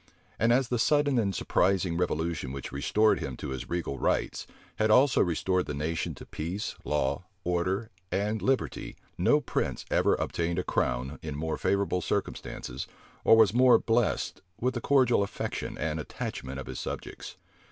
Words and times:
And 0.39 0.51
as 0.51 0.69
the 0.69 0.79
sudden 0.79 1.19
and 1.19 1.35
surprising 1.35 1.95
revolution 1.95 2.51
which 2.51 2.71
restored 2.71 3.19
him 3.19 3.37
to 3.37 3.49
his 3.49 3.69
regal 3.69 3.99
rights, 3.99 4.47
had 4.77 4.89
also 4.89 5.21
restored 5.21 5.67
the 5.67 5.75
nation 5.75 6.15
to 6.15 6.25
peace, 6.25 6.73
law, 6.83 7.25
order, 7.43 7.91
and 8.11 8.41
liberty, 8.41 8.95
no 9.19 9.39
prince 9.39 9.85
ever 9.91 10.15
obtained 10.15 10.57
a 10.57 10.63
crown 10.63 11.19
in 11.21 11.35
more 11.35 11.59
favorable 11.59 12.01
circumstances, 12.01 12.87
or 13.23 13.37
was 13.37 13.53
more 13.53 13.77
blessed 13.77 14.41
with 14.59 14.73
the 14.73 14.81
cordial 14.81 15.21
affection 15.21 15.77
and 15.77 15.99
attachment 15.99 16.59
of 16.59 16.65
his 16.65 16.79
subjects. 16.79 17.37